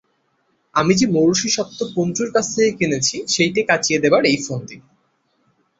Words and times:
আমি 0.75 0.93
যে 0.95 1.05
মৌরসি 1.07 1.49
স্বত্ব 1.49 1.79
পঞ্চুর 1.95 2.29
কাছ 2.31 2.45
থেকে 2.55 2.71
কিনেছি 2.79 3.15
সেইটে 3.27 3.61
কাঁচিয়ে 3.63 3.99
দেবার 3.99 4.21
এই 4.25 4.37
ফন্দি। 4.47 4.77